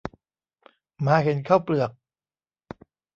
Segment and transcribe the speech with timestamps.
[1.01, 1.91] หมาเห็นข้าวเปลือก